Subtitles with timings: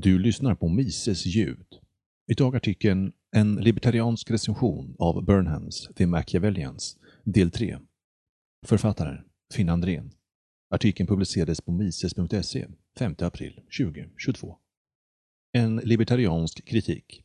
[0.00, 1.66] Du lyssnar på Mises ljud.
[2.30, 7.78] Idag artikeln En libertariansk recension av Burnhams The Machiavellians, del 3.
[8.66, 9.18] Författare
[9.54, 10.10] Finn Andrén.
[10.70, 12.66] Artikeln publicerades på mises.se
[12.98, 14.56] 5 april 2022.
[15.52, 17.22] En libertariansk kritik.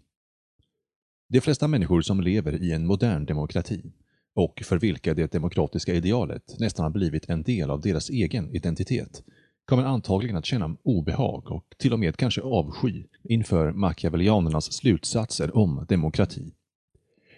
[1.29, 3.93] De flesta människor som lever i en modern demokrati
[4.35, 9.23] och för vilka det demokratiska idealet nästan har blivit en del av deras egen identitet
[9.65, 15.85] kommer antagligen att känna obehag och till och med kanske avsky inför machiavellianernas slutsatser om
[15.89, 16.53] demokrati.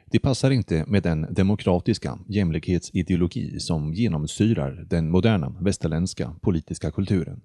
[0.05, 7.41] Det passar inte med den demokratiska jämlikhetsideologi som genomsyrar den moderna västerländska politiska kulturen.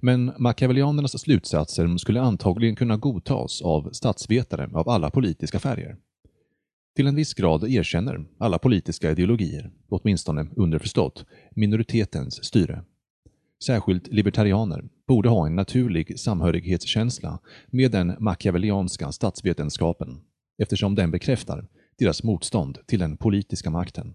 [0.00, 5.96] Men machiavellianernas slutsatser skulle antagligen kunna godtas av statsvetare av alla politiska färger.
[6.96, 12.84] Till en viss grad erkänner alla politiska ideologier, åtminstone underförstått, minoritetens styre.
[13.66, 20.20] Särskilt libertarianer borde ha en naturlig samhörighetskänsla med den machiavellianska statsvetenskapen
[20.58, 21.66] eftersom den bekräftar
[21.98, 24.14] deras motstånd till den politiska makten.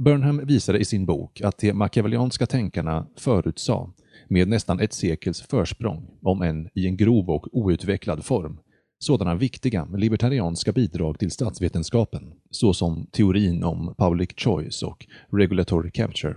[0.00, 3.90] Burnham visade i sin bok att de machiavellianska tänkarna förutsade
[4.28, 8.58] med nästan ett sekels försprång, om än i en grov och outvecklad form,
[8.98, 16.36] sådana viktiga libertarianska bidrag till statsvetenskapen, såsom teorin om public choice och regulatory capture.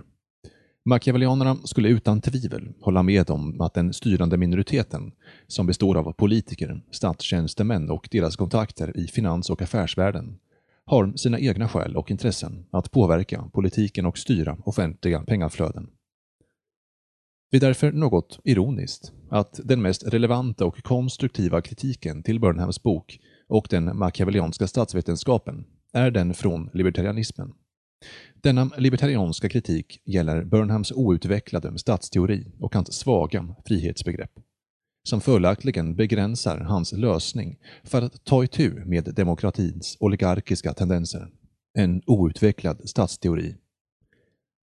[0.84, 5.12] Machiavellianerna skulle utan tvivel hålla med om att den styrande minoriteten,
[5.46, 10.38] som består av politiker, statstjänstemän och deras kontakter i finans och affärsvärlden,
[10.84, 15.90] har sina egna skäl och intressen att påverka politiken och styra offentliga pengaflöden.
[17.50, 23.18] Det är därför något ironiskt att den mest relevanta och konstruktiva kritiken till Burnhams bok
[23.48, 27.52] och den machiavellianska statsvetenskapen är den från libertarianismen.
[28.42, 34.30] Denna libertarianska kritik gäller Burnhams outvecklade statsteori och hans svaga frihetsbegrepp,
[35.08, 41.28] som följaktligen begränsar hans lösning för att ta itu med demokratins oligarkiska tendenser.
[41.74, 43.56] En outvecklad statsteori.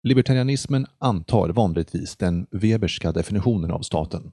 [0.03, 4.33] Libertarianismen antar vanligtvis den Weberska definitionen av staten,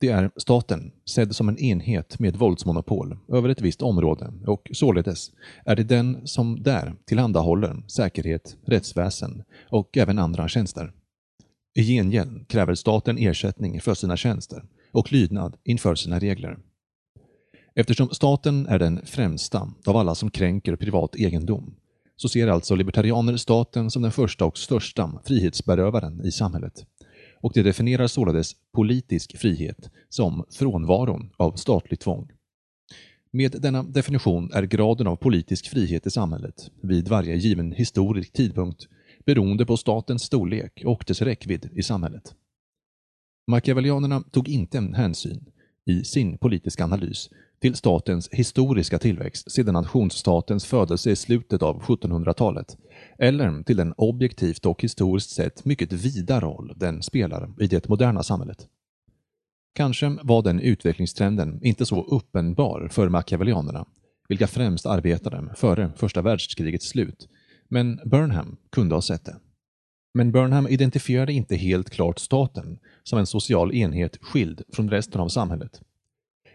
[0.00, 5.30] det är staten, sedd som en enhet med våldsmonopol över ett visst område och således
[5.64, 10.92] är det den som där tillhandahåller säkerhet, rättsväsen och även andra tjänster.
[11.74, 16.58] I gengäld kräver staten ersättning för sina tjänster och lydnad inför sina regler.
[17.74, 21.74] Eftersom staten är den främsta av alla som kränker privat egendom
[22.16, 26.86] så ser alltså libertarianer staten som den första och största frihetsberövaren i samhället
[27.40, 32.28] och det definierar således politisk frihet som frånvaron av statligt tvång.
[33.30, 38.88] Med denna definition är graden av politisk frihet i samhället vid varje given historisk tidpunkt
[39.26, 42.34] beroende på statens storlek och dess räckvidd i samhället.
[43.50, 45.44] Machiavellianerna tog inte hänsyn
[45.86, 52.76] i sin politiska analys till statens historiska tillväxt sedan nationsstatens födelse i slutet av 1700-talet
[53.18, 58.22] eller till den objektivt och historiskt sett mycket vida roll den spelar i det moderna
[58.22, 58.66] samhället.
[59.74, 63.86] Kanske var den utvecklingstrenden inte så uppenbar för machiavellianerna,
[64.28, 67.28] vilka främst arbetade före första världskrigets slut,
[67.68, 69.36] men Burnham kunde ha sett det.
[70.14, 75.28] Men Burnham identifierade inte helt klart staten som en social enhet skild från resten av
[75.28, 75.80] samhället.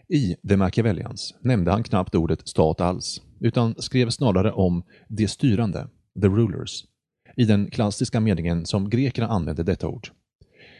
[0.09, 5.87] I The Machiavellians nämnde han knappt ordet stat alls, utan skrev snarare om de styrande,
[6.21, 6.85] the rulers,
[7.35, 10.07] i den klassiska meningen som grekerna använde detta ord.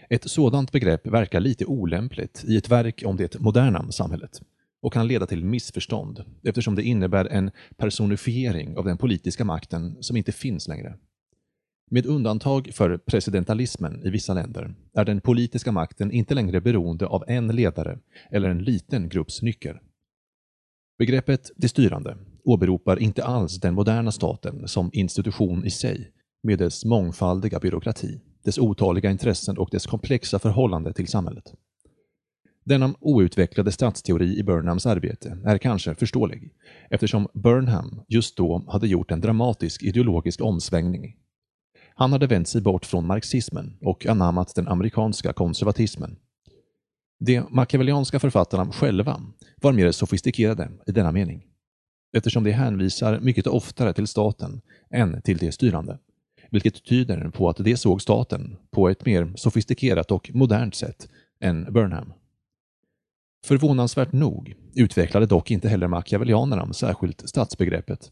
[0.10, 4.42] Ett sådant begrepp verkar lite olämpligt i ett verk om det moderna samhället
[4.82, 10.18] och kan leda till missförstånd eftersom det innebär en personifiering av den politiska makten som
[10.18, 10.96] inte finns längre.
[11.92, 17.24] Med undantag för presidentalismen i vissa länder är den politiska makten inte längre beroende av
[17.28, 18.00] en ledare
[18.32, 19.82] eller en liten grupps nycker.
[20.98, 26.12] Begreppet ”de styrande” åberopar inte alls den moderna staten som institution i sig,
[26.44, 31.54] med dess mångfaldiga byråkrati, dess otaliga intressen och dess komplexa förhållande till samhället.
[32.64, 36.54] Denna outvecklade statsteori i Burnhams arbete är kanske förståelig,
[36.90, 41.16] eftersom Burnham just då hade gjort en dramatisk ideologisk omsvängning
[41.96, 46.18] han hade vänt sig bort från marxismen och anammat den amerikanska konservatismen.
[47.20, 49.22] De machiavellianska författarna själva
[49.62, 51.46] var mer sofistikerade i denna mening,
[52.18, 56.00] eftersom de hänvisar mycket oftare till staten än till de styrande,
[56.52, 61.08] vilket tyder på att de såg staten på ett mer sofistikerat och modernt sätt
[61.40, 62.14] än Burnham.
[63.46, 68.12] Förvånansvärt nog utvecklade dock inte heller machiavellianerna särskilt statsbegreppet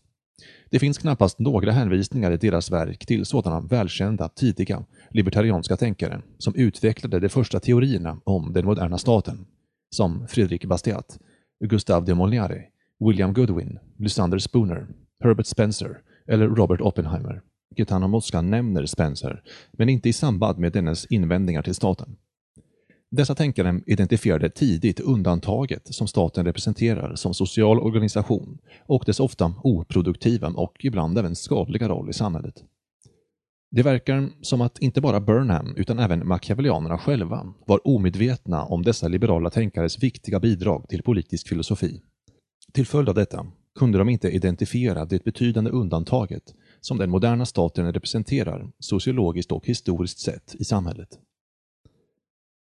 [0.69, 6.55] det finns knappast några hänvisningar i deras verk till sådana välkända tidiga libertarianska tänkare som
[6.55, 9.45] utvecklade de första teorierna om den moderna staten,
[9.95, 11.19] som Fredrik Bastiat,
[11.65, 12.61] Gustave de Molière,
[12.99, 14.87] William Goodwin, Lysander Spooner,
[15.23, 15.97] Herbert Spencer
[16.27, 17.41] eller Robert Oppenheimer.
[17.75, 22.15] Gaetano Mosca nämner Spencer, men inte i samband med dennes invändningar till staten.
[23.15, 30.47] Dessa tänkare identifierade tidigt undantaget som staten representerar som social organisation och dess ofta oproduktiva
[30.47, 32.63] och ibland även skadliga roll i samhället.
[33.71, 39.07] Det verkar som att inte bara Burnham utan även machiavellianerna själva var omedvetna om dessa
[39.07, 42.01] liberala tänkares viktiga bidrag till politisk filosofi.
[42.71, 43.45] Till följd av detta
[43.79, 50.19] kunde de inte identifiera det betydande undantaget som den moderna staten representerar sociologiskt och historiskt
[50.19, 51.19] sett i samhället.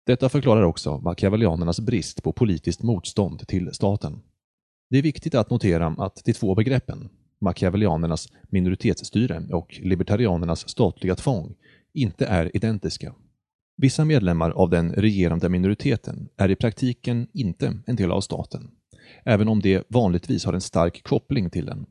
[0.10, 4.22] Detta förklarar också machiavellianernas brist på politiskt motstånd till staten.
[4.90, 7.10] Det är viktigt att notera att de två begreppen,
[7.42, 11.56] machiavellianernas minoritetsstyre och libertarianernas statliga tvång,
[11.94, 13.16] inte är identiska.
[13.78, 18.72] Vissa medlemmar av den regerande minoriteten är i praktiken inte en del av staten,
[19.26, 21.86] även om de vanligtvis har en stark koppling till den.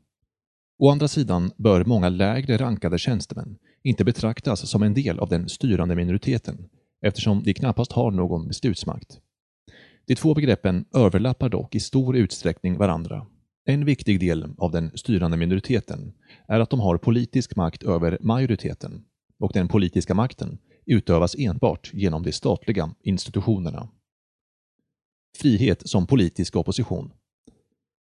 [0.79, 5.49] Å andra sidan bör många lägre rankade tjänstemän inte betraktas som en del av den
[5.49, 6.69] styrande minoriteten
[7.01, 9.19] eftersom de knappast har någon beslutsmakt.
[10.07, 13.25] De två begreppen överlappar dock i stor utsträckning varandra.
[13.65, 16.13] En viktig del av den styrande minoriteten
[16.47, 19.05] är att de har politisk makt över majoriteten
[19.39, 23.89] och den politiska makten utövas enbart genom de statliga institutionerna.
[25.37, 27.11] Frihet som politisk opposition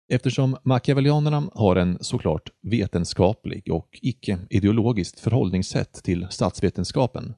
[0.09, 7.35] Eftersom machiavellianerna har en såklart vetenskaplig och icke-ideologiskt förhållningssätt till statsvetenskapen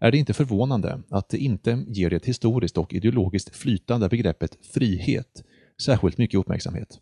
[0.00, 5.44] är det inte förvånande att det inte ger det historiskt och ideologiskt flytande begreppet frihet
[5.82, 6.98] särskilt mycket uppmärksamhet.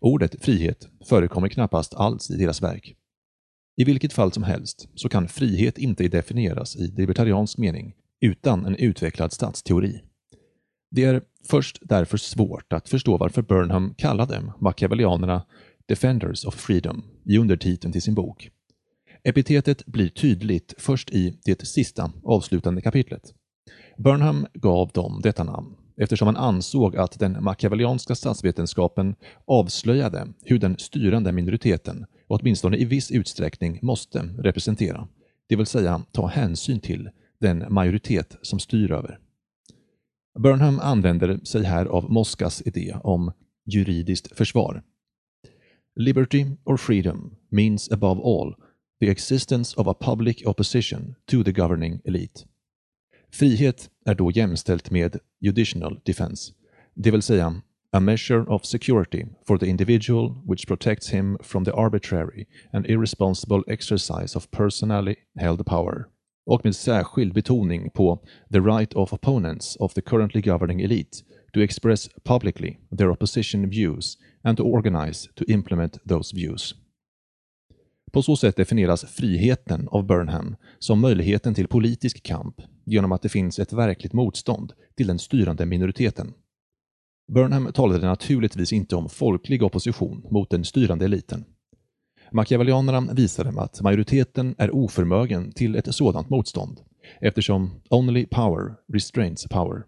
[0.00, 2.96] Ordet frihet förekommer knappast alls i deras verk.
[3.76, 8.76] I vilket fall som helst så kan frihet inte definieras i libertariansk mening utan en
[8.76, 10.02] utvecklad statsteori.
[10.90, 15.46] Det är först därför svårt att förstå varför Burnham kallade machiavellianerna
[15.86, 18.50] Defenders of Freedom i undertiteln till sin bok.
[19.26, 23.22] Epitetet blir tydligt först i det sista avslutande kapitlet.
[23.98, 29.14] Burnham gav dem detta namn eftersom han ansåg att den machiavellianska statsvetenskapen
[29.44, 35.08] avslöjade hur den styrande minoriteten, åtminstone i viss utsträckning, måste representera,
[35.48, 39.18] det vill säga ta hänsyn till den majoritet som styr över.
[40.38, 43.32] Burnham använder sig här av Moskas idé om
[43.64, 44.82] juridiskt försvar.
[45.96, 48.65] Liberty or freedom means above all
[49.00, 52.46] the existence of a public opposition to the governing elite.
[53.30, 56.52] Frihet är då jämställt med judicial defense,
[56.94, 57.62] det vill säga
[57.92, 63.62] a measure of security for the individual which protects him from the arbitrary and irresponsible
[63.66, 66.06] exercise of personally held power
[66.46, 68.18] och med särskild betoning på
[68.52, 74.18] the right of opponents of the currently governing elite to express publicly their opposition views
[74.42, 76.85] and to organize to implement those views.
[78.12, 83.28] På så sätt definieras friheten av Burnham som möjligheten till politisk kamp genom att det
[83.28, 86.34] finns ett verkligt motstånd till den styrande minoriteten.
[87.32, 91.44] Burnham talade naturligtvis inte om folklig opposition mot den styrande eliten.
[92.32, 96.80] Machiavellianerna visade att majoriteten är oförmögen till ett sådant motstånd
[97.20, 99.82] eftersom only power restrains power.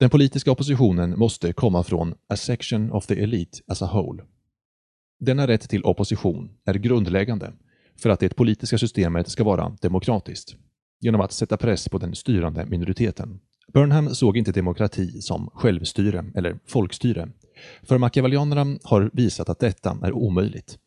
[0.00, 4.22] Den politiska oppositionen måste komma från a section of the elite as a whole.
[5.18, 7.52] Denna rätt till opposition är grundläggande
[8.02, 10.56] för att det politiska systemet ska vara demokratiskt
[11.00, 13.40] genom att sätta press på den styrande minoriteten.
[13.72, 17.28] Burnham såg inte demokrati som självstyre eller folkstyre,
[17.82, 20.78] för machiavellianerna har visat att detta är omöjligt.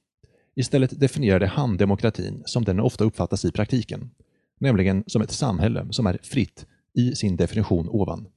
[0.55, 4.11] Istället definierade han demokratin som den ofta uppfattas i praktiken,
[4.59, 8.27] nämligen som ett samhälle som är fritt i sin definition ovan.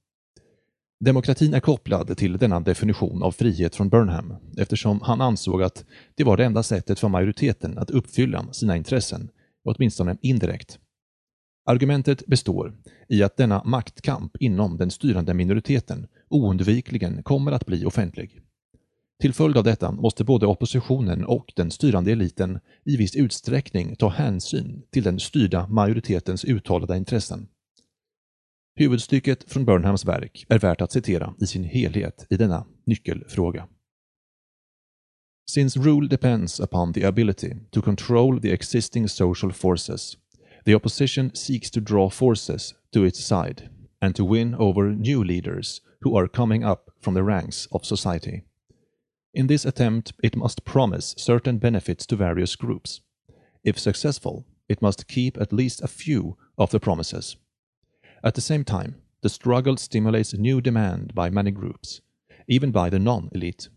[1.04, 6.24] Demokratin är kopplad till denna definition av frihet från Burnham eftersom han ansåg att det
[6.24, 9.30] var det enda sättet för majoriteten att uppfylla sina intressen,
[9.64, 10.78] åtminstone indirekt.
[11.66, 12.74] Argumentet består
[13.08, 18.40] i att denna maktkamp inom den styrande minoriteten oundvikligen kommer att bli offentlig.
[19.20, 24.08] Till följd av detta måste både oppositionen och den styrande eliten i viss utsträckning ta
[24.08, 27.48] hänsyn till den styrda majoritetens uttalade intressen.
[28.74, 33.68] Huvudstycket från Burnhams verk är värt att citera i sin helhet i denna nyckelfråga.
[35.50, 40.16] Since rule depends upon the ability to control the existing social forces,
[40.64, 43.68] the opposition seeks to draw forces to its side
[44.00, 48.42] and to win over new leaders who are coming up from the ranks of society.
[49.34, 53.00] In this attempt, it must promise certain benefits to various groups.
[53.64, 57.36] If successful, it must keep at least a few of the promises.
[58.24, 62.00] At the same time, the struggle stimulates new demand by many groups,
[62.46, 63.68] even by the non-elite.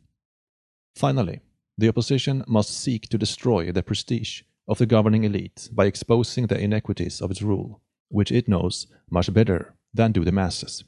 [0.95, 1.41] Finally,
[1.77, 6.59] the opposition must seek to destroy the prestige of the governing elite by exposing the
[6.59, 10.83] inequities of its rule, which it knows much better than do the masses.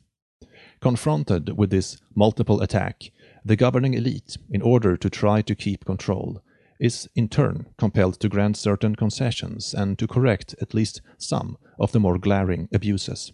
[0.79, 3.11] Confronted with this multiple attack,
[3.43, 6.43] the governing elite, in order to try to keep control,
[6.79, 11.91] is in turn compelled to grant certain concessions and to correct at least some of
[11.91, 13.33] the more glaring abuses.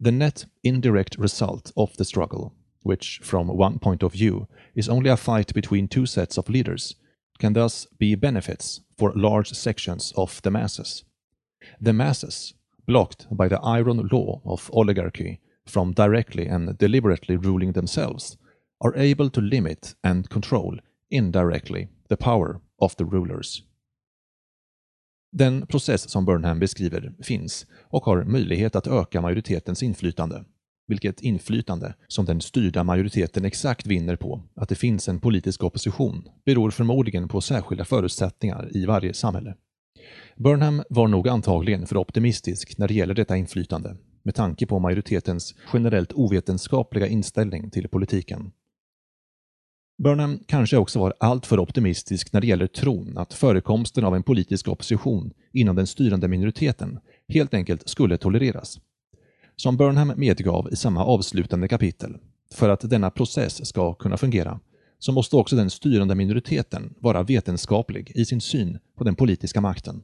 [0.00, 5.10] The net indirect result of the struggle, which from one point of view is only
[5.10, 6.94] a fight between two sets of leaders,
[7.38, 11.04] can thus be benefits for large sections of the masses.
[11.80, 12.54] The masses,
[12.86, 18.36] blocked by the iron law of oligarchy from directly and deliberately ruling themselves,
[18.80, 20.78] are able to limit and control
[21.10, 23.62] indirectly the power of the rulers.
[25.32, 30.44] Den process som Burnham beskriver finns och har möjlighet att öka majoritetens inflytande,
[30.86, 36.28] vilket inflytande som den styrda majoriteten exakt vinner på att det finns en politisk opposition
[36.44, 39.54] beror förmodligen på särskilda förutsättningar i varje samhälle.
[40.36, 45.54] Burnham var nog antagligen för optimistisk när det gäller detta inflytande med tanke på majoritetens
[45.72, 48.52] generellt ovetenskapliga inställning till politiken
[49.98, 54.68] Burnham kanske också var alltför optimistisk när det gäller tron att förekomsten av en politisk
[54.68, 58.80] opposition inom den styrande minoriteten helt enkelt skulle tolereras.
[59.56, 62.16] Som Burnham medgav i samma avslutande kapitel,
[62.54, 64.60] för att denna process ska kunna fungera,
[64.98, 70.02] så måste också den styrande minoriteten vara vetenskaplig i sin syn på den politiska makten.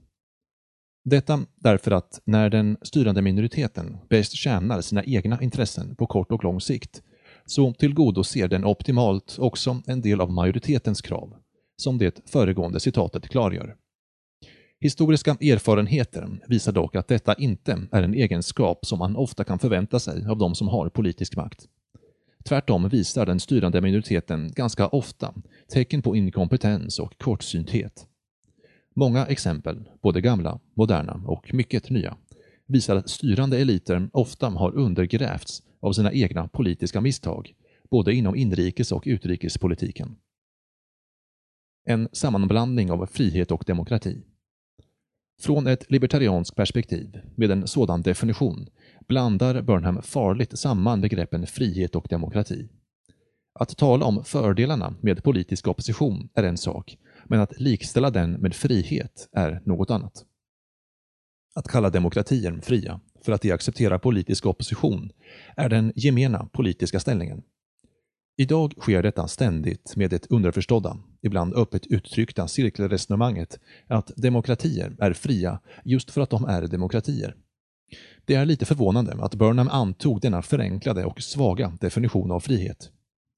[1.04, 6.44] Detta därför att när den styrande minoriteten bäst tjänar sina egna intressen på kort och
[6.44, 7.02] lång sikt
[7.46, 11.36] så tillgodoser den optimalt också en del av majoritetens krav,
[11.76, 13.76] som det föregående citatet klargör.
[14.80, 19.98] Historiska erfarenheter visar dock att detta inte är en egenskap som man ofta kan förvänta
[19.98, 21.68] sig av de som har politisk makt.
[22.44, 25.34] Tvärtom visar den styrande minoriteten ganska ofta
[25.68, 28.06] tecken på inkompetens och kortsynthet.
[28.96, 32.16] Många exempel, både gamla, moderna och mycket nya,
[32.74, 37.54] visar att styrande eliter ofta har undergrävts av sina egna politiska misstag,
[37.90, 40.16] både inom inrikes och utrikespolitiken.
[41.86, 44.22] En sammanblandning av frihet och demokrati.
[45.40, 48.66] Från ett libertarianskt perspektiv, med en sådan definition,
[49.08, 52.68] blandar Burnham farligt samman begreppen frihet och demokrati.
[53.60, 58.54] Att tala om fördelarna med politisk opposition är en sak, men att likställa den med
[58.54, 60.24] frihet är något annat.
[61.54, 65.10] Att kalla demokratier fria för att de accepterar politisk opposition
[65.56, 67.42] är den gemena politiska ställningen.
[68.36, 75.60] Idag sker detta ständigt med det underförstådda, ibland öppet uttryckta cirkelresonemanget att demokratier är fria
[75.84, 77.34] just för att de är demokratier.
[78.24, 82.90] Det är lite förvånande att Burnham antog denna förenklade och svaga definition av frihet.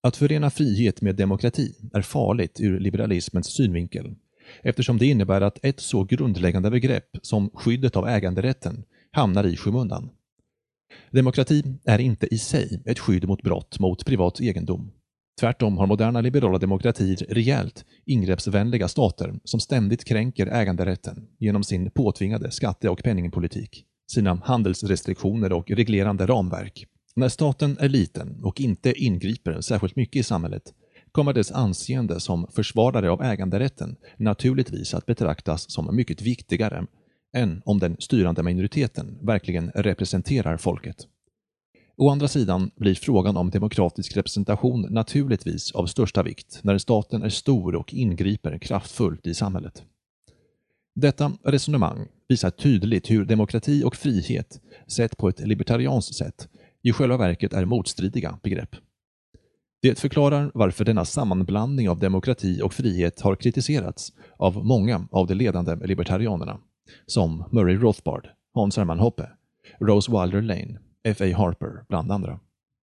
[0.03, 4.15] Att förena frihet med demokrati är farligt ur liberalismens synvinkel
[4.63, 10.11] eftersom det innebär att ett så grundläggande begrepp som skyddet av äganderätten hamnar i skymundan.
[11.11, 14.91] Demokrati är inte i sig ett skydd mot brott mot privat egendom.
[15.41, 22.51] Tvärtom har moderna liberala demokratier rejält ingreppsvänliga stater som ständigt kränker äganderätten genom sin påtvingade
[22.51, 26.87] skatte och penningpolitik, sina handelsrestriktioner och reglerande ramverk.
[27.17, 30.73] När staten är liten och inte ingriper särskilt mycket i samhället
[31.17, 36.87] kommer dess anseende som försvarare av äganderätten naturligtvis att betraktas som mycket viktigare
[37.37, 40.97] än om den styrande minoriteten verkligen representerar folket.
[41.97, 47.29] Å andra sidan blir frågan om demokratisk representation naturligtvis av största vikt när staten är
[47.29, 49.83] stor och ingriper kraftfullt i samhället.
[50.95, 56.49] Detta resonemang visar tydligt hur demokrati och frihet, sett på ett libertarianskt sätt,
[56.83, 58.77] i själva verket är motstridiga begrepp.
[59.83, 65.35] Det förklarar varför denna sammanblandning av demokrati och frihet har kritiserats av många av de
[65.35, 66.59] ledande libertarianerna
[67.07, 69.29] som Murray Rothbard, Hans Hermann Hoppe,
[69.81, 71.37] Rose Wilder Lane, F.A.
[71.37, 72.41] Harper bland andra.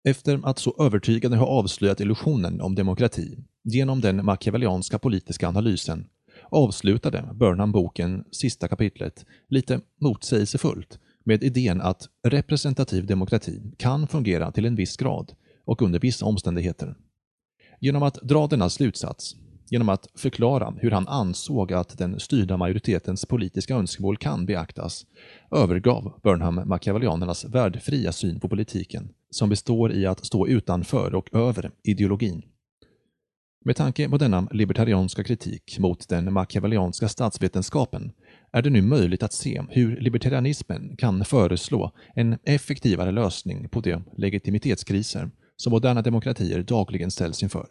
[0.08, 6.08] Efter att så övertygande ha avslöjat illusionen om demokrati genom den machiavellianska politiska analysen
[6.50, 14.66] avslutade Burnham boken sista kapitlet lite motsägelsefullt med idén att representativ demokrati kan fungera till
[14.66, 15.32] en viss grad
[15.66, 16.96] och under vissa omständigheter.
[17.80, 19.36] Genom att dra denna slutsats
[19.70, 25.06] genom att förklara hur han ansåg att den styrda majoritetens politiska önskemål kan beaktas,
[25.52, 31.72] övergav Burnham machiavellianernas värdfria syn på politiken, som består i att stå utanför och över
[31.84, 32.42] ideologin.
[33.66, 38.12] Med tanke på denna libertarianska kritik mot den machiavellianska statsvetenskapen
[38.52, 44.04] är det nu möjligt att se hur libertarianismen kan föreslå en effektivare lösning på de
[44.18, 47.68] legitimitetskriser som moderna demokratier dagligen ställs inför.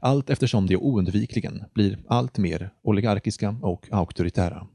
[0.00, 4.66] Allt eftersom de oundvikligen blir allt mer oligarkiska och auktoritära.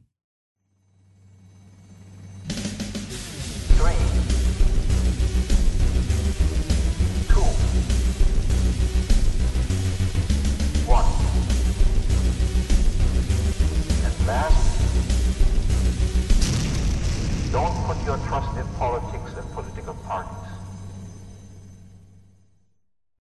[17.51, 19.26] Don't put your trust in politics.